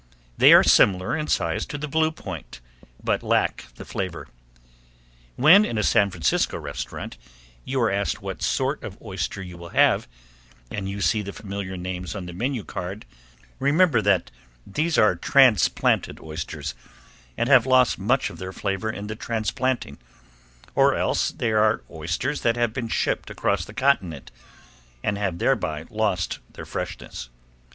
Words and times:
They 0.35 0.51
are 0.51 0.63
similar 0.63 1.15
in 1.15 1.27
size 1.27 1.63
to 1.67 1.77
the 1.77 1.87
Blue 1.87 2.09
Point, 2.09 2.59
but 3.03 3.21
lack 3.21 3.65
the 3.75 3.85
flavor. 3.85 4.27
When, 5.35 5.63
in 5.63 5.77
a 5.77 5.83
San 5.83 6.09
Francisco 6.09 6.57
restaurant, 6.57 7.17
you 7.65 7.79
are 7.81 7.91
asked 7.91 8.19
what 8.19 8.41
sort 8.41 8.81
of 8.81 8.99
oyster 8.99 9.43
you 9.43 9.57
will 9.59 9.69
have, 9.69 10.07
and 10.71 10.89
you 10.89 11.01
see 11.01 11.21
the 11.21 11.31
familiar 11.31 11.77
names 11.77 12.15
on 12.15 12.25
the 12.25 12.33
menu 12.33 12.63
card, 12.63 13.05
remember 13.59 14.01
that 14.01 14.31
these 14.65 14.97
are 14.97 15.15
transplanted 15.15 16.19
oysters, 16.19 16.73
and 17.37 17.47
have 17.47 17.67
lost 17.67 17.99
much 17.99 18.31
of 18.31 18.39
their 18.39 18.51
flavor 18.51 18.89
in 18.89 19.05
the 19.05 19.15
transplanting, 19.15 19.99
or 20.73 20.95
else 20.95 21.29
they 21.29 21.51
are 21.51 21.83
oysters 21.91 22.41
that 22.41 22.55
have 22.55 22.73
been 22.73 22.87
shipped 22.87 23.29
across 23.29 23.65
the 23.65 23.73
continent 23.75 24.31
and 25.03 25.19
have 25.19 25.37
thereby 25.37 25.85
lost 25.91 26.39
their 26.53 26.65
freshness. 26.65 27.29